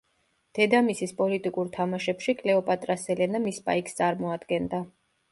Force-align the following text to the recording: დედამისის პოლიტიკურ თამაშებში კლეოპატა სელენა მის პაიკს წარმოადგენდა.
დედამისის 0.59 1.11
პოლიტიკურ 1.17 1.67
თამაშებში 1.75 2.35
კლეოპატა 2.39 2.95
სელენა 3.01 3.41
მის 3.43 3.59
პაიკს 3.67 3.99
წარმოადგენდა. 4.01 4.81